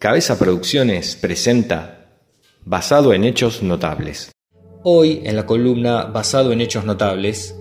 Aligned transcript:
Cabeza 0.00 0.38
Producciones 0.38 1.14
presenta 1.14 2.08
Basado 2.64 3.12
en 3.12 3.22
Hechos 3.22 3.62
Notables. 3.62 4.32
Hoy, 4.82 5.20
en 5.24 5.36
la 5.36 5.44
columna 5.44 6.04
Basado 6.04 6.52
en 6.52 6.62
Hechos 6.62 6.86
Notables, 6.86 7.54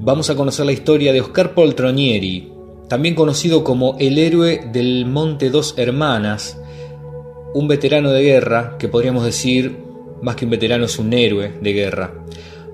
vamos 0.00 0.28
a 0.28 0.34
conocer 0.34 0.66
la 0.66 0.72
historia 0.72 1.12
de 1.12 1.20
Oscar 1.20 1.54
Poltronieri, 1.54 2.52
también 2.88 3.14
conocido 3.14 3.62
como 3.62 3.96
el 4.00 4.18
héroe 4.18 4.68
del 4.72 5.06
Monte 5.06 5.48
Dos 5.48 5.74
Hermanas, 5.76 6.58
un 7.54 7.68
veterano 7.68 8.10
de 8.10 8.24
guerra, 8.24 8.78
que 8.80 8.88
podríamos 8.88 9.24
decir, 9.24 9.78
más 10.22 10.34
que 10.34 10.44
un 10.44 10.50
veterano, 10.50 10.86
es 10.86 10.98
un 10.98 11.12
héroe 11.12 11.52
de 11.60 11.72
guerra. 11.72 12.24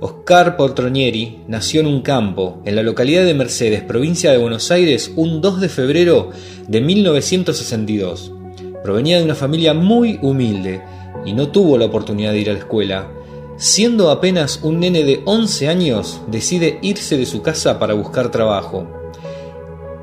Oscar 0.00 0.56
Poltronieri 0.56 1.40
nació 1.48 1.82
en 1.82 1.86
un 1.86 2.00
campo, 2.00 2.62
en 2.64 2.76
la 2.76 2.82
localidad 2.82 3.26
de 3.26 3.34
Mercedes, 3.34 3.82
provincia 3.82 4.32
de 4.32 4.38
Buenos 4.38 4.70
Aires, 4.70 5.12
un 5.16 5.42
2 5.42 5.60
de 5.60 5.68
febrero 5.68 6.30
de 6.66 6.80
1962. 6.80 8.36
Provenía 8.82 9.18
de 9.18 9.24
una 9.24 9.34
familia 9.34 9.74
muy 9.74 10.18
humilde 10.22 10.82
y 11.24 11.32
no 11.32 11.48
tuvo 11.48 11.78
la 11.78 11.86
oportunidad 11.86 12.32
de 12.32 12.38
ir 12.38 12.50
a 12.50 12.54
la 12.54 12.58
escuela. 12.58 13.08
Siendo 13.56 14.10
apenas 14.10 14.60
un 14.62 14.80
nene 14.80 15.04
de 15.04 15.22
11 15.24 15.68
años, 15.68 16.20
decide 16.26 16.78
irse 16.82 17.16
de 17.16 17.26
su 17.26 17.42
casa 17.42 17.78
para 17.78 17.94
buscar 17.94 18.30
trabajo. 18.30 18.86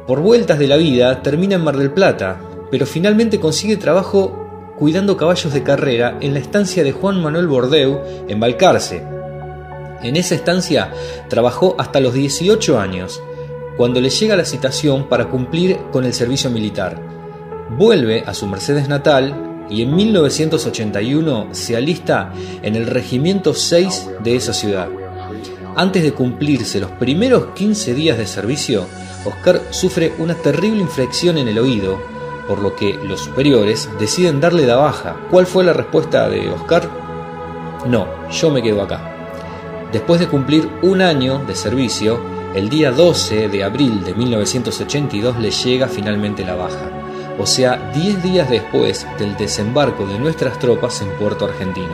Por 0.07 0.21
vueltas 0.21 0.59
de 0.59 0.67
la 0.67 0.77
vida, 0.77 1.21
termina 1.21 1.55
en 1.55 1.63
Mar 1.63 1.77
del 1.77 1.91
Plata, 1.91 2.41
pero 2.71 2.85
finalmente 2.85 3.39
consigue 3.39 3.75
trabajo 3.77 4.75
cuidando 4.77 5.17
caballos 5.17 5.53
de 5.53 5.61
carrera 5.61 6.17
en 6.21 6.33
la 6.33 6.39
estancia 6.39 6.83
de 6.83 6.93
Juan 6.93 7.21
Manuel 7.21 7.47
Bordeu 7.47 7.99
en 8.29 8.39
Balcarce. 8.39 9.03
En 10.01 10.15
esa 10.15 10.35
estancia 10.35 10.93
trabajó 11.27 11.75
hasta 11.77 11.99
los 11.99 12.13
18 12.13 12.79
años, 12.79 13.21
cuando 13.75 13.99
le 13.99 14.09
llega 14.09 14.37
la 14.37 14.45
citación 14.45 15.09
para 15.09 15.29
cumplir 15.29 15.77
con 15.91 16.05
el 16.05 16.13
servicio 16.13 16.49
militar. 16.49 17.18
Vuelve 17.77 18.23
a 18.25 18.33
su 18.33 18.47
Mercedes 18.47 18.89
natal 18.89 19.67
y 19.69 19.83
en 19.83 19.95
1981 19.95 21.49
se 21.51 21.77
alista 21.77 22.33
en 22.63 22.75
el 22.75 22.87
Regimiento 22.87 23.53
6 23.53 24.09
de 24.23 24.35
esa 24.35 24.53
ciudad. 24.53 24.89
Antes 25.75 26.01
de 26.01 26.11
cumplirse 26.11 26.79
los 26.79 26.89
primeros 26.91 27.53
15 27.53 27.93
días 27.93 28.17
de 28.17 28.25
servicio, 28.25 28.87
Oscar 29.23 29.61
sufre 29.69 30.13
una 30.17 30.33
terrible 30.33 30.81
infección 30.81 31.37
en 31.37 31.47
el 31.47 31.59
oído, 31.59 31.99
por 32.47 32.57
lo 32.59 32.75
que 32.75 32.95
los 33.07 33.21
superiores 33.21 33.87
deciden 33.99 34.41
darle 34.41 34.65
la 34.65 34.77
baja. 34.77 35.17
¿Cuál 35.29 35.45
fue 35.45 35.63
la 35.63 35.73
respuesta 35.73 36.27
de 36.27 36.49
Oscar? 36.49 36.89
No, 37.87 38.07
yo 38.31 38.49
me 38.49 38.63
quedo 38.63 38.81
acá. 38.81 39.15
Después 39.91 40.19
de 40.19 40.27
cumplir 40.27 40.67
un 40.81 41.01
año 41.01 41.43
de 41.45 41.55
servicio, 41.55 42.19
el 42.55 42.67
día 42.67 42.91
12 42.91 43.47
de 43.47 43.63
abril 43.63 44.03
de 44.03 44.15
1982 44.15 45.37
le 45.37 45.51
llega 45.51 45.87
finalmente 45.87 46.43
la 46.43 46.55
baja 46.55 46.99
o 47.39 47.45
sea, 47.45 47.91
10 47.93 48.21
días 48.21 48.49
después 48.49 49.07
del 49.17 49.37
desembarco 49.37 50.05
de 50.05 50.19
nuestras 50.19 50.59
tropas 50.59 51.01
en 51.01 51.09
Puerto 51.17 51.45
Argentino. 51.45 51.93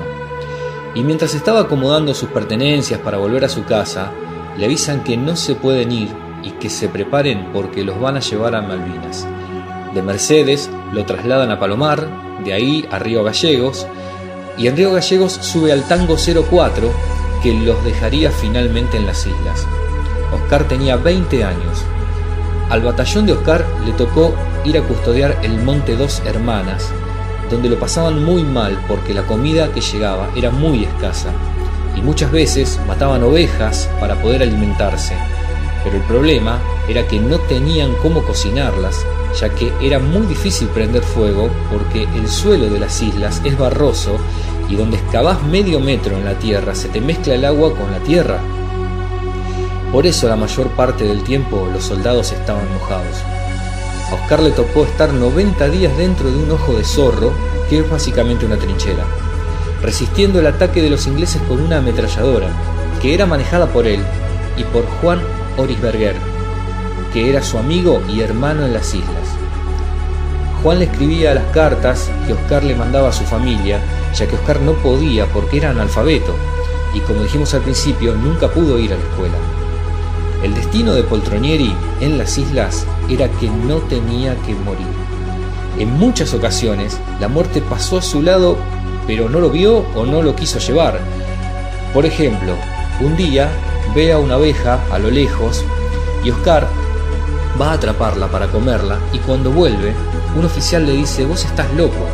Y 0.96 1.04
mientras 1.04 1.36
estaba 1.36 1.62
acomodando 1.62 2.16
sus 2.16 2.30
pertenencias 2.30 3.00
para 3.00 3.18
volver 3.18 3.46
a 3.46 3.50
su 3.50 3.64
casa, 3.64 4.12
le 4.58 4.66
avisan 4.66 5.04
que 5.04 5.18
no 5.18 5.36
se 5.36 5.54
pueden 5.54 5.92
ir 5.92 6.10
y 6.42 6.52
que 6.52 6.70
se 6.70 6.90
preparen 6.90 7.52
porque 7.54 7.84
los 7.84 8.00
van 8.00 8.18
a 8.18 8.22
llevar 8.22 8.56
a 8.56 8.62
Malvinas. 8.62 9.28
De 9.94 10.02
Mercedes 10.02 10.70
lo 10.94 11.06
trasladan 11.06 11.52
a 11.52 11.60
Palomar, 11.60 12.08
de 12.44 12.54
ahí 12.54 12.88
a 12.92 12.98
Río 12.98 13.24
Gallegos, 13.24 13.86
y 14.58 14.68
en 14.68 14.76
Río 14.76 14.94
Gallegos 14.94 15.34
sube 15.34 15.72
al 15.72 15.88
Tango 15.88 16.16
04 16.18 16.90
que 17.44 17.54
los 17.54 17.84
dejaría 17.84 18.32
finalmente 18.32 18.98
en 18.98 19.06
las 19.06 19.28
islas. 19.28 19.68
Oscar 20.34 20.68
tenía 20.68 20.96
20 20.96 21.44
años. 21.44 21.84
Al 22.70 22.82
batallón 22.82 23.28
de 23.28 23.34
Oscar 23.34 23.66
le 23.86 23.92
tocó 23.94 24.34
ir 24.64 24.78
a 24.78 24.82
custodiar 24.82 25.38
el 25.44 25.62
Monte 25.62 25.96
Dos 25.96 26.22
Hermanas, 26.26 26.90
donde 27.50 27.70
lo 27.70 27.80
pasaban 27.80 28.24
muy 28.24 28.44
mal 28.44 28.78
porque 28.88 29.14
la 29.14 29.22
comida 29.24 29.72
que 29.72 29.82
llegaba 29.82 30.30
era 30.36 30.50
muy 30.50 30.84
escasa 30.84 31.30
y 31.96 32.02
muchas 32.02 32.32
veces 32.32 32.80
mataban 32.88 33.24
ovejas 33.24 33.90
para 34.00 34.16
poder 34.22 34.42
alimentarse. 34.42 35.16
Pero 35.84 35.98
el 35.98 36.04
problema 36.04 36.60
era 36.90 37.08
que 37.08 37.20
no 37.20 37.38
tenían 37.42 37.94
cómo 38.02 38.24
cocinarlas, 38.24 39.06
ya 39.40 39.50
que 39.50 39.72
era 39.80 40.00
muy 40.00 40.26
difícil 40.26 40.68
prender 40.70 41.04
fuego 41.04 41.50
porque 41.72 42.08
el 42.16 42.28
suelo 42.28 42.68
de 42.70 42.80
las 42.80 43.02
islas 43.02 43.42
es 43.46 43.58
barroso 43.58 44.18
y 44.68 44.76
donde 44.76 44.98
excavás 44.98 45.44
medio 45.44 45.80
metro 45.80 46.18
en 46.18 46.26
la 46.26 46.40
tierra 46.40 46.74
se 46.74 46.90
te 46.90 47.00
mezcla 47.00 47.36
el 47.36 47.46
agua 47.46 47.76
con 47.76 47.92
la 47.92 48.00
tierra. 48.00 48.40
Por 49.92 50.06
eso 50.06 50.28
la 50.28 50.36
mayor 50.36 50.70
parte 50.70 51.06
del 51.06 51.24
tiempo 51.24 51.70
los 51.72 51.84
soldados 51.84 52.32
estaban 52.32 52.72
mojados. 52.74 53.18
A 54.12 54.16
Oscar 54.16 54.42
le 54.42 54.52
tocó 54.52 54.84
estar 54.84 55.14
90 55.14 55.68
días 55.70 55.98
dentro 55.98 56.30
de 56.30 56.38
un 56.38 56.52
ojo 56.52 56.74
de 56.74 56.84
zorro, 56.84 57.32
que 57.70 57.80
es 57.80 57.90
básicamente 57.90 58.46
una 58.46 58.58
trinchera, 58.58 59.04
resistiendo 59.82 60.40
el 60.40 60.48
ataque 60.48 60.82
de 60.82 60.90
los 60.90 61.08
ingleses 61.08 61.42
con 61.48 61.62
una 61.62 61.78
ametralladora, 61.78 62.50
que 63.02 63.14
era 63.14 63.26
manejada 63.26 63.68
por 63.68 63.88
él 63.88 64.02
y 64.58 64.64
por 64.64 64.86
Juan 65.02 65.22
Orisberger, 65.58 66.16
que 67.14 67.30
era 67.30 67.42
su 67.42 67.58
amigo 67.58 68.02
y 68.10 68.22
hermano 68.22 68.66
en 68.66 68.74
las 68.74 68.94
islas. 68.94 69.30
Juan 70.62 70.80
le 70.80 70.86
escribía 70.86 71.34
las 71.34 71.46
cartas 71.54 72.10
que 72.26 72.34
Oscar 72.34 72.64
le 72.64 72.76
mandaba 72.76 73.10
a 73.10 73.14
su 73.14 73.24
familia, 73.24 73.80
ya 74.14 74.28
que 74.28 74.36
Oscar 74.36 74.62
no 74.62 74.74
podía 74.74 75.26
porque 75.28 75.58
era 75.58 75.70
analfabeto, 75.70 76.36
y 76.94 77.00
como 77.02 77.24
dijimos 77.24 77.54
al 77.54 77.62
principio, 77.62 78.16
nunca 78.16 78.48
pudo 78.50 78.80
ir 78.80 78.94
a 78.94 78.98
la 78.98 79.04
escuela. 79.04 79.55
El 80.44 80.54
destino 80.54 80.94
de 80.94 81.04
Poltronieri 81.04 81.74
en 82.02 82.18
las 82.18 82.38
islas 82.38 82.86
era 83.10 83.30
que 83.30 83.50
no 83.50 83.78
tenía 83.78 84.36
que 84.46 84.54
morir. 84.54 84.86
En 85.80 85.98
muchas 85.98 86.34
ocasiones 86.34 87.00
la 87.20 87.28
muerte 87.28 87.62
pasó 87.62 87.98
a 87.98 88.02
su 88.02 88.22
lado, 88.22 88.58
pero 89.08 89.30
no 89.30 89.40
lo 89.40 89.50
vio 89.50 89.86
o 89.96 90.06
no 90.06 90.22
lo 90.22 90.36
quiso 90.36 90.60
llevar. 90.60 91.00
Por 91.94 92.06
ejemplo, 92.06 92.54
un 93.02 93.16
día 93.16 93.50
ve 93.96 94.12
a 94.12 94.20
una 94.20 94.36
abeja 94.36 94.80
a 94.92 95.00
lo 95.00 95.10
lejos 95.10 95.64
y 96.24 96.32
Oscar 96.32 96.68
va 97.60 97.72
a 97.72 97.74
atraparla 97.74 98.28
para 98.28 98.48
comerla 98.48 99.00
y 99.14 99.20
cuando 99.20 99.52
vuelve, 99.52 99.94
un 100.38 100.46
oficial 100.46 100.86
le 100.86 100.94
dice, 100.94 101.26
vos 101.26 101.44
estás 101.46 101.74
loco, 101.74 102.06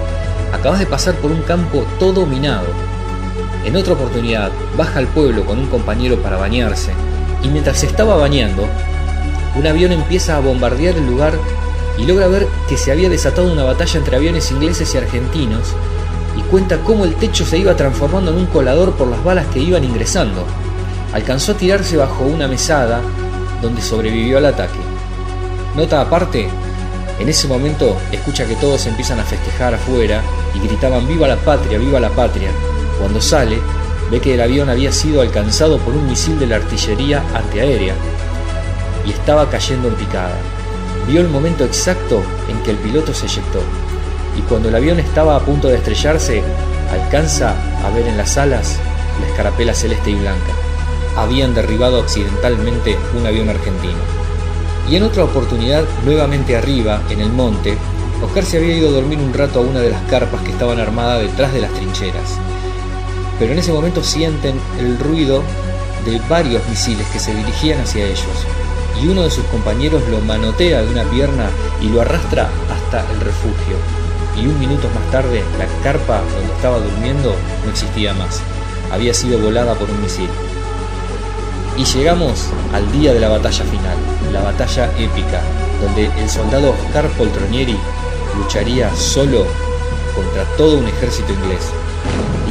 acabas 0.53 0.79
de 0.79 0.85
pasar 0.85 1.15
por 1.15 1.31
un 1.31 1.41
campo 1.41 1.85
todo 1.99 2.25
minado. 2.25 2.67
En 3.65 3.75
otra 3.75 3.93
oportunidad, 3.93 4.51
baja 4.77 4.99
al 4.99 5.07
pueblo 5.07 5.45
con 5.45 5.59
un 5.59 5.67
compañero 5.67 6.21
para 6.21 6.37
bañarse 6.37 6.93
y 7.43 7.47
mientras 7.47 7.79
se 7.79 7.87
estaba 7.87 8.15
bañando, 8.15 8.65
un 9.55 9.67
avión 9.67 9.91
empieza 9.91 10.37
a 10.37 10.39
bombardear 10.39 10.95
el 10.95 11.07
lugar 11.07 11.33
y 11.97 12.05
logra 12.05 12.27
ver 12.27 12.47
que 12.69 12.77
se 12.77 12.91
había 12.91 13.09
desatado 13.09 13.51
una 13.51 13.63
batalla 13.63 13.99
entre 13.99 14.15
aviones 14.15 14.51
ingleses 14.51 14.93
y 14.93 14.97
argentinos 14.97 15.73
y 16.37 16.41
cuenta 16.43 16.77
cómo 16.77 17.05
el 17.05 17.15
techo 17.15 17.45
se 17.45 17.57
iba 17.57 17.75
transformando 17.75 18.31
en 18.31 18.37
un 18.37 18.45
colador 18.45 18.93
por 18.93 19.07
las 19.07 19.23
balas 19.23 19.45
que 19.47 19.59
iban 19.59 19.83
ingresando. 19.83 20.45
Alcanzó 21.13 21.51
a 21.51 21.57
tirarse 21.57 21.97
bajo 21.97 22.23
una 22.23 22.47
mesada 22.47 23.01
donde 23.61 23.81
sobrevivió 23.81 24.37
al 24.37 24.45
ataque. 24.45 24.79
Nota 25.75 26.01
aparte, 26.01 26.49
en 27.19 27.29
ese 27.29 27.47
momento 27.47 27.97
escucha 28.11 28.45
que 28.45 28.55
todos 28.55 28.85
empiezan 28.87 29.19
a 29.19 29.23
festejar 29.23 29.73
afuera 29.73 30.21
y 30.55 30.59
gritaban 30.65 31.07
viva 31.07 31.27
la 31.27 31.35
patria, 31.35 31.77
viva 31.77 31.99
la 31.99 32.09
patria. 32.09 32.49
Cuando 32.99 33.21
sale, 33.21 33.59
ve 34.11 34.19
que 34.19 34.33
el 34.33 34.41
avión 34.41 34.69
había 34.69 34.91
sido 34.91 35.21
alcanzado 35.21 35.77
por 35.77 35.95
un 35.95 36.05
misil 36.05 36.37
de 36.37 36.45
la 36.45 36.57
artillería 36.57 37.23
antiaérea 37.33 37.95
y 39.05 39.11
estaba 39.11 39.49
cayendo 39.49 39.87
en 39.87 39.95
picada. 39.95 40.35
Vio 41.07 41.21
el 41.21 41.29
momento 41.29 41.63
exacto 41.63 42.21
en 42.49 42.61
que 42.61 42.71
el 42.71 42.77
piloto 42.77 43.13
se 43.13 43.27
eyectó 43.27 43.61
y 44.37 44.41
cuando 44.41 44.67
el 44.67 44.75
avión 44.75 44.99
estaba 44.99 45.37
a 45.37 45.39
punto 45.39 45.69
de 45.69 45.77
estrellarse, 45.77 46.43
alcanza 46.91 47.55
a 47.85 47.89
ver 47.91 48.05
en 48.05 48.17
las 48.17 48.37
alas 48.37 48.77
la 49.21 49.27
escarapela 49.27 49.73
celeste 49.73 50.11
y 50.11 50.15
blanca. 50.15 50.51
Habían 51.15 51.53
derribado 51.53 52.01
accidentalmente 52.01 52.97
un 53.17 53.25
avión 53.25 53.49
argentino. 53.49 53.99
Y 54.89 54.97
en 54.97 55.03
otra 55.03 55.23
oportunidad, 55.23 55.83
nuevamente 56.05 56.57
arriba, 56.57 57.01
en 57.09 57.21
el 57.21 57.31
monte, 57.31 57.77
Oscar 58.21 58.43
se 58.43 58.57
había 58.57 58.75
ido 58.75 58.89
a 58.89 58.93
dormir 58.93 59.19
un 59.19 59.33
rato 59.33 59.59
a 59.59 59.63
una 59.63 59.79
de 59.79 59.89
las 59.89 60.01
carpas 60.03 60.41
que 60.41 60.51
estaban 60.51 60.79
armadas 60.79 61.21
detrás 61.21 61.53
de 61.53 61.61
las 61.61 61.71
trincheras 61.71 62.37
pero 63.41 63.53
en 63.53 63.59
ese 63.59 63.73
momento 63.73 64.03
sienten 64.03 64.55
el 64.77 64.99
ruido 64.99 65.41
de 66.05 66.21
varios 66.29 66.61
misiles 66.69 67.07
que 67.07 67.17
se 67.17 67.33
dirigían 67.33 67.81
hacia 67.81 68.05
ellos, 68.05 68.45
y 69.01 69.07
uno 69.07 69.23
de 69.23 69.31
sus 69.31 69.43
compañeros 69.45 70.03
lo 70.11 70.19
manotea 70.19 70.83
de 70.83 70.91
una 70.91 71.05
pierna 71.05 71.49
y 71.81 71.87
lo 71.89 72.01
arrastra 72.01 72.51
hasta 72.69 72.99
el 73.11 73.19
refugio. 73.19 73.77
Y 74.39 74.45
un 74.45 74.59
minuto 74.59 74.87
más 74.93 75.11
tarde, 75.11 75.43
la 75.57 75.65
carpa 75.81 76.21
donde 76.35 76.53
estaba 76.53 76.77
durmiendo 76.77 77.33
no 77.65 77.71
existía 77.71 78.13
más, 78.13 78.41
había 78.91 79.11
sido 79.11 79.39
volada 79.39 79.73
por 79.73 79.89
un 79.89 79.99
misil. 80.03 80.29
Y 81.77 81.83
llegamos 81.83 82.45
al 82.75 82.91
día 82.91 83.11
de 83.11 83.21
la 83.21 83.29
batalla 83.29 83.65
final, 83.65 83.97
la 84.31 84.41
batalla 84.43 84.85
épica, 84.99 85.41
donde 85.81 86.11
el 86.21 86.29
soldado 86.29 86.75
Oscar 86.85 87.07
Poltronieri 87.17 87.75
lucharía 88.37 88.95
solo 88.95 89.47
contra 90.15 90.43
todo 90.57 90.77
un 90.77 90.87
ejército 90.87 91.33
inglés. 91.33 91.71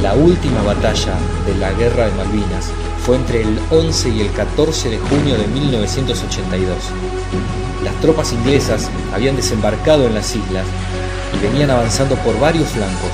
La 0.01 0.15
última 0.15 0.63
batalla 0.63 1.13
de 1.45 1.53
la 1.55 1.71
Guerra 1.73 2.05
de 2.05 2.11
Malvinas 2.13 2.71
fue 3.05 3.17
entre 3.17 3.43
el 3.43 3.59
11 3.69 4.09
y 4.09 4.21
el 4.21 4.31
14 4.31 4.89
de 4.89 4.97
junio 4.97 5.37
de 5.37 5.45
1982. 5.47 6.75
Las 7.83 7.93
tropas 8.01 8.33
inglesas 8.33 8.89
habían 9.13 9.35
desembarcado 9.35 10.07
en 10.07 10.15
las 10.15 10.35
islas 10.35 10.65
y 11.35 11.43
venían 11.45 11.69
avanzando 11.69 12.15
por 12.15 12.39
varios 12.39 12.69
flancos. 12.69 13.11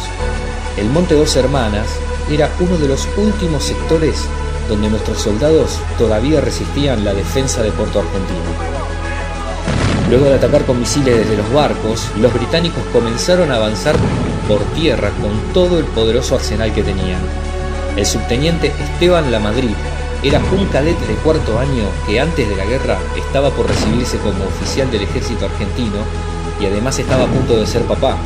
El 0.77 0.89
Monte 0.89 1.15
Dos 1.15 1.35
Hermanas 1.35 1.87
era 2.31 2.49
uno 2.61 2.77
de 2.77 2.87
los 2.87 3.05
últimos 3.17 3.63
sectores 3.63 4.23
donde 4.69 4.89
nuestros 4.89 5.19
soldados 5.21 5.79
todavía 5.97 6.39
resistían 6.39 7.03
la 7.03 7.13
defensa 7.13 7.63
de 7.63 7.71
Puerto 7.71 7.99
Argentino. 7.99 8.77
Luego 10.09 10.25
de 10.27 10.35
atacar 10.35 10.63
con 10.63 10.79
misiles 10.79 11.17
desde 11.17 11.35
los 11.35 11.51
barcos, 11.51 12.07
los 12.17 12.33
británicos 12.33 12.83
comenzaron 12.93 13.51
a 13.51 13.55
avanzar 13.55 13.97
por 14.47 14.63
tierra 14.73 15.11
con 15.21 15.53
todo 15.53 15.79
el 15.79 15.85
poderoso 15.85 16.35
arsenal 16.35 16.73
que 16.73 16.83
tenían. 16.83 17.21
El 17.95 18.05
subteniente 18.05 18.67
Esteban 18.67 19.31
Lamadrid 19.31 19.75
era 20.23 20.41
un 20.51 20.65
cadete 20.67 21.05
de 21.05 21.15
cuarto 21.15 21.59
año 21.59 21.85
que 22.05 22.19
antes 22.19 22.47
de 22.47 22.55
la 22.55 22.65
guerra 22.65 22.97
estaba 23.15 23.51
por 23.51 23.67
recibirse 23.67 24.17
como 24.17 24.45
oficial 24.45 24.89
del 24.89 25.03
ejército 25.03 25.45
argentino 25.45 25.97
y 26.59 26.65
además 26.65 26.97
estaba 26.97 27.25
a 27.25 27.27
punto 27.27 27.59
de 27.59 27.67
ser 27.67 27.83
papá. 27.83 28.17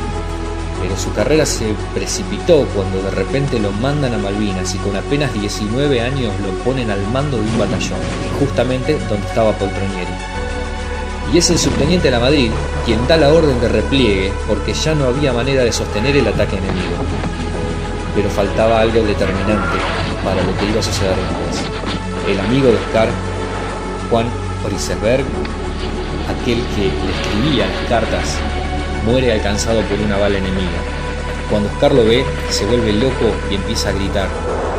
Pero 0.80 0.96
su 0.96 1.12
carrera 1.12 1.46
se 1.46 1.74
precipitó 1.94 2.66
cuando 2.74 3.02
de 3.02 3.10
repente 3.10 3.60
lo 3.60 3.70
mandan 3.72 4.14
a 4.14 4.18
Malvinas 4.18 4.74
y 4.74 4.78
con 4.78 4.96
apenas 4.96 5.32
19 5.32 6.00
años 6.00 6.32
lo 6.40 6.50
ponen 6.64 6.90
al 6.90 7.06
mando 7.08 7.36
de 7.36 7.44
un 7.44 7.58
batallón, 7.58 8.00
justamente 8.40 8.98
donde 9.08 9.26
estaba 9.26 9.52
Poltronieri. 9.52 10.21
Y 11.32 11.38
es 11.38 11.50
el 11.50 11.58
subteniente 11.58 12.08
de 12.08 12.12
la 12.12 12.20
Madrid 12.20 12.50
quien 12.84 13.06
da 13.06 13.16
la 13.16 13.32
orden 13.32 13.60
de 13.60 13.68
repliegue 13.68 14.32
porque 14.46 14.74
ya 14.74 14.94
no 14.94 15.06
había 15.06 15.32
manera 15.32 15.64
de 15.64 15.72
sostener 15.72 16.16
el 16.16 16.28
ataque 16.28 16.56
enemigo. 16.56 16.96
Pero 18.14 18.28
faltaba 18.28 18.80
algo 18.80 19.02
determinante 19.02 19.78
para 20.22 20.42
lo 20.42 20.56
que 20.58 20.66
iba 20.66 20.80
a 20.80 20.82
suceder 20.82 21.16
después 21.16 21.82
el 22.28 22.38
amigo 22.38 22.68
de 22.68 22.76
Oscar, 22.76 23.08
Juan 24.10 24.26
Oriserberg, 24.64 25.24
aquel 26.28 26.62
que 26.74 26.82
le 26.82 27.12
escribía 27.12 27.66
las 27.66 27.88
cartas, 27.88 28.36
muere 29.04 29.32
alcanzado 29.32 29.82
por 29.82 29.98
una 29.98 30.16
bala 30.16 30.38
enemiga. 30.38 30.78
Cuando 31.50 31.68
Oscar 31.68 31.92
lo 31.92 32.04
ve, 32.04 32.24
se 32.50 32.64
vuelve 32.66 32.92
loco 32.92 33.32
y 33.50 33.56
empieza 33.56 33.88
a 33.88 33.92
gritar, 33.92 34.28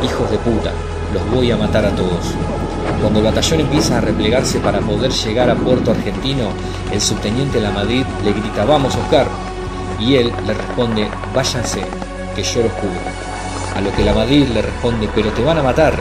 hijos 0.02 0.30
de 0.30 0.38
puta, 0.38 0.72
los 1.12 1.30
voy 1.30 1.50
a 1.50 1.56
matar 1.56 1.84
a 1.84 1.94
todos. 1.94 2.34
Cuando 3.00 3.18
el 3.18 3.24
batallón 3.26 3.60
empieza 3.60 3.98
a 3.98 4.00
replegarse 4.00 4.60
para 4.60 4.80
poder 4.80 5.10
llegar 5.10 5.50
a 5.50 5.54
Puerto 5.54 5.90
Argentino, 5.90 6.48
el 6.92 7.00
subteniente 7.00 7.60
La 7.60 7.70
Madrid 7.70 8.04
le 8.24 8.32
grita, 8.32 8.64
vamos 8.64 8.96
Oscar, 8.96 9.26
y 10.00 10.16
él 10.16 10.32
le 10.46 10.54
responde, 10.54 11.08
váyanse, 11.34 11.82
que 12.34 12.42
yo 12.42 12.62
los 12.62 12.72
cubro. 12.72 13.00
A 13.76 13.80
lo 13.80 13.94
que 13.94 14.04
La 14.04 14.14
Madrid 14.14 14.46
le 14.48 14.62
responde, 14.62 15.08
pero 15.14 15.30
te 15.30 15.42
van 15.42 15.58
a 15.58 15.62
matar. 15.62 15.94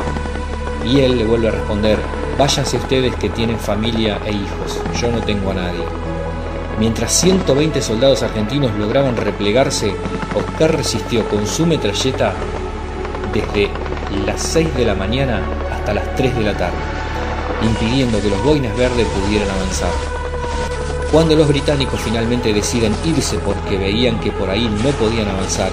Y 0.86 1.00
él 1.02 1.18
le 1.18 1.26
vuelve 1.26 1.50
a 1.50 1.52
responder, 1.52 2.00
váyanse 2.38 2.78
ustedes 2.78 3.16
que 3.16 3.30
tienen 3.30 3.60
familia 3.60 4.20
e 4.26 4.32
hijos, 4.32 4.80
yo 5.00 5.12
no 5.12 5.20
tengo 5.22 5.52
a 5.52 5.56
nadie. 5.56 5.84
Mientras 6.80 7.12
120 7.14 7.82
soldados 7.82 8.24
argentinos 8.24 8.74
lograban 8.76 9.16
replegarse, 9.16 9.94
Oscar 10.36 10.76
resistió 10.76 11.28
con 11.28 11.46
su 11.46 11.66
metralleta 11.66 12.34
desde 13.32 13.70
las 14.26 14.42
6 14.42 14.76
de 14.76 14.86
la 14.86 14.96
mañana 14.96 15.42
hasta 15.84 15.94
las 15.96 16.16
3 16.16 16.34
de 16.38 16.44
la 16.44 16.54
tarde, 16.58 16.78
impidiendo 17.62 18.22
que 18.22 18.30
los 18.30 18.42
boines 18.42 18.74
verdes 18.78 19.06
pudieran 19.06 19.50
avanzar. 19.50 19.92
Cuando 21.12 21.36
los 21.36 21.46
británicos 21.46 22.00
finalmente 22.00 22.54
deciden 22.54 22.96
irse 23.04 23.38
porque 23.40 23.78
veían 23.78 24.18
que 24.22 24.32
por 24.32 24.50
ahí 24.50 24.70
no 24.82 24.92
podían 24.92 25.28
avanzar, 25.28 25.72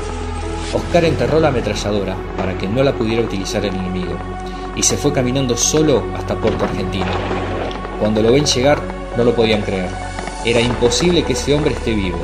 Oscar 0.74 1.04
enterró 1.04 1.38
la 1.38 1.48
ametralladora 1.48 2.16
para 2.36 2.58
que 2.58 2.66
no 2.66 2.82
la 2.82 2.92
pudiera 2.92 3.22
utilizar 3.22 3.64
el 3.64 3.72
enemigo 3.72 4.14
y 4.74 4.82
se 4.82 4.96
fue 4.96 5.12
caminando 5.12 5.56
solo 5.56 6.02
hasta 6.16 6.34
Puerto 6.34 6.64
Argentino. 6.64 7.06
Cuando 8.00 8.20
lo 8.20 8.32
ven 8.32 8.46
llegar, 8.46 8.82
no 9.16 9.22
lo 9.22 9.32
podían 9.32 9.62
creer. 9.62 9.90
Era 10.44 10.60
imposible 10.60 11.22
que 11.22 11.34
ese 11.34 11.54
hombre 11.54 11.74
esté 11.74 11.94
vivo. 11.94 12.18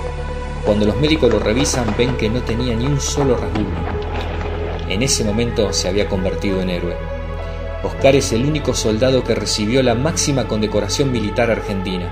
Cuando 0.65 0.87
los 0.87 0.97
médicos 0.97 1.33
lo 1.33 1.39
revisan, 1.39 1.95
ven 1.97 2.17
que 2.17 2.29
no 2.29 2.43
tenía 2.43 2.75
ni 2.75 2.87
un 2.87 3.01
solo 3.01 3.37
rasguño. 3.37 3.77
En 4.89 5.03
ese 5.03 5.23
momento 5.23 5.73
se 5.73 5.89
había 5.89 6.09
convertido 6.09 6.61
en 6.61 6.71
héroe. 6.71 7.16
Oscar 7.87 8.17
es 8.17 8.33
el 8.33 8.45
único 8.45 8.75
soldado 8.75 9.25
que 9.25 9.35
recibió 9.35 9.83
la 9.83 9.95
máxima 9.95 10.47
condecoración 10.47 11.13
militar 11.13 11.51
argentina, 11.51 12.09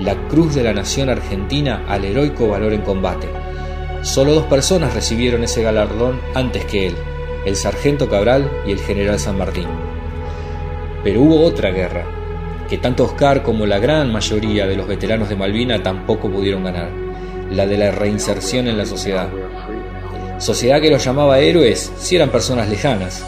la 0.00 0.14
Cruz 0.28 0.54
de 0.54 0.62
la 0.62 0.72
Nación 0.72 1.10
Argentina 1.10 1.84
al 1.88 2.04
heroico 2.04 2.48
valor 2.48 2.72
en 2.72 2.80
combate. 2.80 3.28
Solo 4.02 4.34
dos 4.34 4.46
personas 4.46 4.94
recibieron 4.94 5.44
ese 5.44 5.62
galardón 5.62 6.20
antes 6.34 6.64
que 6.64 6.88
él, 6.88 6.94
el 7.44 7.56
sargento 7.56 8.08
Cabral 8.08 8.50
y 8.66 8.72
el 8.72 8.80
general 8.80 9.18
San 9.18 9.38
Martín. 9.38 9.66
Pero 11.04 11.20
hubo 11.20 11.44
otra 11.44 11.70
guerra, 11.70 12.04
que 12.68 12.78
tanto 12.78 13.04
Oscar 13.04 13.42
como 13.42 13.66
la 13.66 13.78
gran 13.78 14.10
mayoría 14.12 14.66
de 14.66 14.76
los 14.76 14.86
veteranos 14.88 15.28
de 15.28 15.36
Malvina 15.36 15.82
tampoco 15.82 16.30
pudieron 16.30 16.64
ganar, 16.64 16.90
la 17.50 17.66
de 17.66 17.76
la 17.76 17.90
reinserción 17.90 18.66
en 18.66 18.78
la 18.78 18.86
sociedad. 18.86 19.28
Sociedad 20.38 20.80
que 20.80 20.90
los 20.90 21.04
llamaba 21.04 21.38
héroes 21.38 21.92
si 21.98 22.16
eran 22.16 22.30
personas 22.30 22.68
lejanas, 22.68 23.24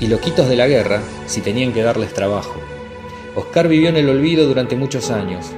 y 0.00 0.06
loquitos 0.06 0.48
de 0.48 0.56
la 0.56 0.66
guerra 0.66 1.02
si 1.26 1.42
tenían 1.42 1.72
que 1.72 1.82
darles 1.82 2.14
trabajo. 2.14 2.58
Oscar 3.36 3.68
vivió 3.68 3.90
en 3.90 3.96
el 3.96 4.08
olvido 4.08 4.46
durante 4.46 4.74
muchos 4.74 5.10
años. 5.10 5.52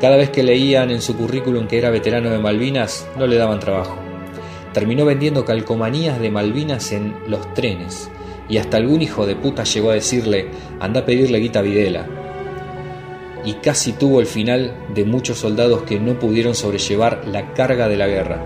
Cada 0.00 0.16
vez 0.16 0.30
que 0.30 0.42
leían 0.42 0.90
en 0.90 1.00
su 1.00 1.16
currículum 1.16 1.68
que 1.68 1.78
era 1.78 1.90
veterano 1.90 2.30
de 2.30 2.38
Malvinas, 2.38 3.06
no 3.16 3.26
le 3.26 3.36
daban 3.36 3.60
trabajo. 3.60 3.96
Terminó 4.72 5.04
vendiendo 5.04 5.44
calcomanías 5.44 6.20
de 6.20 6.30
Malvinas 6.30 6.92
en 6.92 7.14
los 7.28 7.54
trenes, 7.54 8.10
y 8.48 8.58
hasta 8.58 8.76
algún 8.76 9.00
hijo 9.00 9.24
de 9.24 9.36
puta 9.36 9.62
llegó 9.62 9.90
a 9.90 9.94
decirle, 9.94 10.48
anda 10.80 11.00
a 11.00 11.06
pedirle 11.06 11.38
guita 11.38 11.62
Videla. 11.62 12.06
Y 13.44 13.54
casi 13.54 13.92
tuvo 13.92 14.20
el 14.20 14.26
final 14.26 14.74
de 14.92 15.04
muchos 15.04 15.38
soldados 15.38 15.82
que 15.82 16.00
no 16.00 16.18
pudieron 16.18 16.54
sobrellevar 16.54 17.22
la 17.28 17.52
carga 17.54 17.88
de 17.88 17.96
la 17.96 18.08
guerra. 18.08 18.42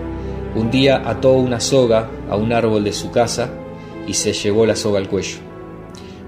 Un 0.55 0.69
día 0.71 1.01
ató 1.03 1.33
una 1.33 1.59
soga 1.59 2.09
a 2.29 2.35
un 2.35 2.53
árbol 2.53 2.83
de 2.83 2.93
su 2.93 3.11
casa 3.11 3.51
y 4.09 4.15
se 4.15 4.33
llevó 4.33 4.65
la 4.65 4.75
soga 4.75 4.99
al 4.99 5.07
cuello. 5.07 5.37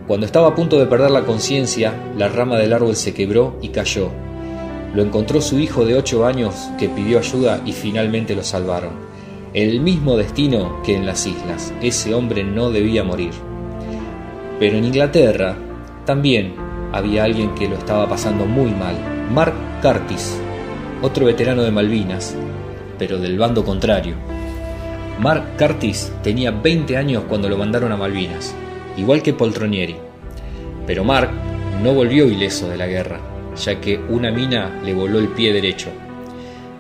Cuando 0.07 0.25
estaba 0.25 0.47
a 0.47 0.55
punto 0.55 0.79
de 0.79 0.85
perder 0.85 1.11
la 1.11 1.25
conciencia, 1.25 1.93
la 2.17 2.29
rama 2.29 2.57
del 2.57 2.71
árbol 2.71 2.95
se 2.95 3.13
quebró 3.13 3.57
y 3.61 3.69
cayó. 3.69 4.09
Lo 4.95 5.03
encontró 5.03 5.41
su 5.41 5.59
hijo 5.59 5.83
de 5.83 5.95
ocho 5.95 6.25
años 6.25 6.55
que 6.77 6.87
pidió 6.87 7.19
ayuda 7.19 7.61
y 7.65 7.73
finalmente 7.73 8.35
lo 8.35 8.43
salvaron 8.43 9.11
el 9.53 9.81
mismo 9.81 10.15
destino 10.15 10.81
que 10.81 10.95
en 10.95 11.05
las 11.05 11.27
islas. 11.27 11.73
Ese 11.81 12.13
hombre 12.13 12.43
no 12.43 12.71
debía 12.71 13.03
morir. 13.03 13.31
Pero 14.59 14.77
en 14.77 14.85
Inglaterra 14.85 15.57
también 16.05 16.53
había 16.93 17.25
alguien 17.25 17.53
que 17.55 17.67
lo 17.67 17.75
estaba 17.75 18.07
pasando 18.07 18.45
muy 18.45 18.71
mal. 18.71 18.95
Mark 19.33 19.53
Curtis, 19.81 20.37
otro 21.01 21.25
veterano 21.25 21.63
de 21.63 21.71
Malvinas, 21.71 22.35
pero 22.97 23.17
del 23.17 23.37
bando 23.37 23.65
contrario. 23.65 24.15
Mark 25.21 25.55
Curtis 25.55 26.11
tenía 26.23 26.49
20 26.49 26.97
años 26.97 27.25
cuando 27.29 27.47
lo 27.47 27.55
mandaron 27.55 27.91
a 27.91 27.95
Malvinas, 27.95 28.55
igual 28.97 29.21
que 29.21 29.33
Poltronieri. 29.33 29.95
Pero 30.87 31.03
Mark 31.03 31.29
no 31.83 31.93
volvió 31.93 32.25
ileso 32.25 32.67
de 32.67 32.75
la 32.75 32.87
guerra, 32.87 33.19
ya 33.55 33.79
que 33.79 33.99
una 34.09 34.31
mina 34.31 34.81
le 34.83 34.95
voló 34.95 35.19
el 35.19 35.27
pie 35.27 35.53
derecho 35.53 35.89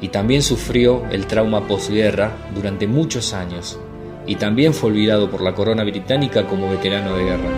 y 0.01 0.07
también 0.07 0.41
sufrió 0.41 1.03
el 1.11 1.27
trauma 1.27 1.67
posguerra 1.67 2.31
durante 2.55 2.87
muchos 2.87 3.33
años 3.33 3.79
y 4.25 4.37
también 4.37 4.73
fue 4.73 4.89
olvidado 4.89 5.29
por 5.29 5.41
la 5.41 5.53
corona 5.53 5.83
británica 5.83 6.47
como 6.47 6.67
veterano 6.67 7.15
de 7.15 7.23
guerra, 7.25 7.49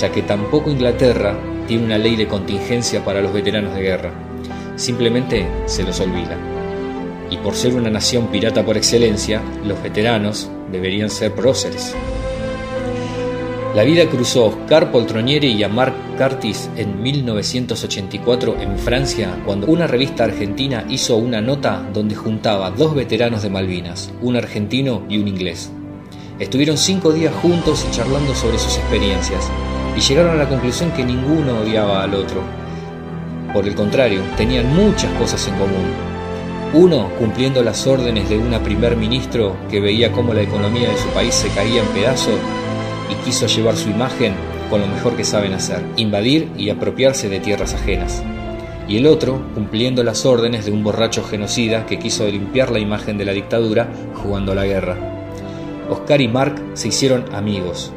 ya 0.00 0.10
que 0.10 0.22
tampoco 0.22 0.70
Inglaterra 0.70 1.36
tiene 1.68 1.84
una 1.84 1.98
ley 1.98 2.16
de 2.16 2.26
contingencia 2.26 3.04
para 3.04 3.20
los 3.20 3.34
veteranos 3.34 3.74
de 3.74 3.82
guerra, 3.82 4.12
simplemente 4.76 5.46
se 5.66 5.82
los 5.82 6.00
olvida. 6.00 6.38
Y 7.30 7.36
por 7.38 7.54
ser 7.54 7.74
una 7.74 7.90
nación 7.90 8.28
pirata 8.28 8.64
por 8.64 8.76
excelencia, 8.76 9.40
los 9.64 9.82
veteranos 9.82 10.50
deberían 10.70 11.10
ser 11.10 11.32
próceres. 11.32 11.94
La 13.74 13.84
vida 13.84 14.04
cruzó 14.06 14.42
a 14.42 14.46
Oscar 14.48 14.90
Poltronieri 14.90 15.52
y 15.52 15.62
a 15.62 15.68
Marc 15.68 15.94
Curtis 16.18 16.68
en 16.76 17.00
1984 17.00 18.56
en 18.60 18.76
Francia 18.76 19.38
cuando 19.46 19.68
una 19.68 19.86
revista 19.86 20.24
argentina 20.24 20.84
hizo 20.88 21.16
una 21.16 21.40
nota 21.40 21.88
donde 21.94 22.16
juntaba 22.16 22.72
dos 22.72 22.96
veteranos 22.96 23.42
de 23.42 23.50
Malvinas, 23.50 24.12
un 24.22 24.34
argentino 24.34 25.04
y 25.08 25.18
un 25.18 25.28
inglés. 25.28 25.70
Estuvieron 26.40 26.76
cinco 26.76 27.12
días 27.12 27.32
juntos 27.34 27.86
charlando 27.92 28.34
sobre 28.34 28.58
sus 28.58 28.76
experiencias 28.76 29.48
y 29.96 30.00
llegaron 30.00 30.32
a 30.32 30.42
la 30.42 30.48
conclusión 30.48 30.90
que 30.90 31.04
ninguno 31.04 31.60
odiaba 31.60 32.02
al 32.02 32.14
otro. 32.14 32.42
Por 33.52 33.68
el 33.68 33.76
contrario, 33.76 34.20
tenían 34.36 34.74
muchas 34.74 35.12
cosas 35.12 35.46
en 35.46 35.54
común. 35.54 36.09
Uno 36.72 37.10
cumpliendo 37.18 37.64
las 37.64 37.88
órdenes 37.88 38.28
de 38.28 38.38
una 38.38 38.62
primer 38.62 38.96
ministro 38.96 39.56
que 39.68 39.80
veía 39.80 40.12
cómo 40.12 40.32
la 40.32 40.42
economía 40.42 40.88
de 40.88 40.96
su 40.96 41.08
país 41.08 41.34
se 41.34 41.48
caía 41.48 41.82
en 41.82 41.88
pedazos 41.88 42.38
y 43.10 43.14
quiso 43.24 43.48
llevar 43.48 43.76
su 43.76 43.90
imagen 43.90 44.34
con 44.70 44.80
lo 44.80 44.86
mejor 44.86 45.16
que 45.16 45.24
saben 45.24 45.52
hacer, 45.52 45.84
invadir 45.96 46.48
y 46.56 46.70
apropiarse 46.70 47.28
de 47.28 47.40
tierras 47.40 47.74
ajenas. 47.74 48.22
Y 48.86 48.98
el 48.98 49.08
otro, 49.08 49.42
cumpliendo 49.52 50.04
las 50.04 50.24
órdenes 50.24 50.64
de 50.64 50.70
un 50.70 50.84
borracho 50.84 51.24
genocida 51.24 51.86
que 51.86 51.98
quiso 51.98 52.24
limpiar 52.28 52.70
la 52.70 52.78
imagen 52.78 53.18
de 53.18 53.24
la 53.24 53.32
dictadura 53.32 53.88
jugando 54.22 54.52
a 54.52 54.54
la 54.54 54.64
guerra. 54.64 54.96
Oscar 55.90 56.20
y 56.20 56.28
Mark 56.28 56.62
se 56.74 56.86
hicieron 56.86 57.24
amigos, 57.34 57.92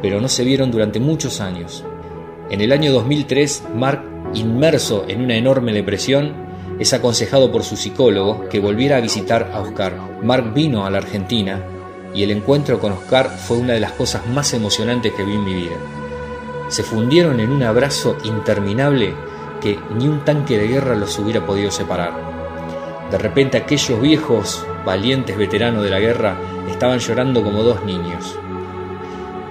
pero 0.00 0.20
no 0.20 0.28
se 0.28 0.44
vieron 0.44 0.70
durante 0.70 1.00
muchos 1.00 1.40
años. 1.40 1.84
En 2.50 2.60
el 2.60 2.70
año 2.70 2.92
2003, 2.92 3.64
Mark, 3.74 4.04
inmerso 4.32 5.04
en 5.08 5.22
una 5.22 5.34
enorme 5.34 5.72
depresión, 5.72 6.45
es 6.78 6.92
aconsejado 6.92 7.50
por 7.50 7.64
su 7.64 7.76
psicólogo 7.76 8.48
que 8.48 8.60
volviera 8.60 8.96
a 8.96 9.00
visitar 9.00 9.50
a 9.54 9.60
Oscar. 9.60 9.94
Mark 10.22 10.52
vino 10.52 10.84
a 10.84 10.90
la 10.90 10.98
Argentina 10.98 11.62
y 12.14 12.22
el 12.22 12.30
encuentro 12.30 12.78
con 12.78 12.92
Oscar 12.92 13.30
fue 13.30 13.58
una 13.58 13.72
de 13.72 13.80
las 13.80 13.92
cosas 13.92 14.26
más 14.26 14.52
emocionantes 14.52 15.12
que 15.12 15.24
vi 15.24 15.34
en 15.34 15.44
mi 15.44 15.54
vida. 15.54 15.76
Se 16.68 16.82
fundieron 16.82 17.40
en 17.40 17.50
un 17.50 17.62
abrazo 17.62 18.16
interminable 18.24 19.14
que 19.60 19.78
ni 19.96 20.06
un 20.06 20.24
tanque 20.24 20.58
de 20.58 20.68
guerra 20.68 20.94
los 20.96 21.18
hubiera 21.18 21.46
podido 21.46 21.70
separar. 21.70 22.12
De 23.10 23.18
repente 23.18 23.56
aquellos 23.56 24.00
viejos, 24.00 24.66
valientes 24.84 25.36
veteranos 25.36 25.82
de 25.82 25.90
la 25.90 26.00
guerra 26.00 26.36
estaban 26.68 26.98
llorando 26.98 27.42
como 27.42 27.62
dos 27.62 27.84
niños. 27.84 28.36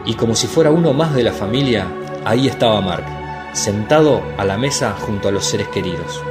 Y 0.05 0.13
como 0.13 0.35
si 0.35 0.47
fuera 0.47 0.71
uno 0.71 0.93
más 0.93 1.15
de 1.15 1.23
la 1.23 1.31
familia, 1.31 1.87
ahí 2.25 2.47
estaba 2.47 2.81
Mark, 2.81 3.05
sentado 3.53 4.21
a 4.37 4.45
la 4.45 4.57
mesa 4.57 4.95
junto 4.99 5.29
a 5.29 5.31
los 5.31 5.45
seres 5.45 5.67
queridos. 5.69 6.21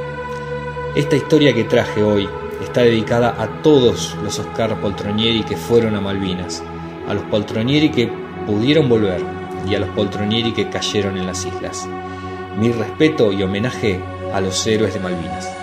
Esta 0.95 1.17
historia 1.17 1.53
que 1.53 1.65
traje 1.65 2.01
hoy 2.01 2.29
está 2.61 2.79
dedicada 2.79 3.35
a 3.37 3.61
todos 3.61 4.15
los 4.23 4.39
Oscar 4.39 4.79
Poltronieri 4.79 5.43
que 5.43 5.57
fueron 5.57 5.93
a 5.97 5.99
Malvinas, 5.99 6.63
a 7.05 7.13
los 7.13 7.23
Poltronieri 7.23 7.89
que 7.89 8.09
pudieron 8.47 8.87
volver 8.87 9.21
y 9.67 9.75
a 9.75 9.79
los 9.79 9.89
Poltronieri 9.89 10.53
que 10.53 10.69
cayeron 10.69 11.17
en 11.17 11.27
las 11.27 11.45
islas. 11.45 11.85
Mi 12.57 12.71
respeto 12.71 13.33
y 13.33 13.43
homenaje 13.43 13.99
a 14.33 14.39
los 14.39 14.65
héroes 14.65 14.93
de 14.93 15.01
Malvinas. 15.01 15.54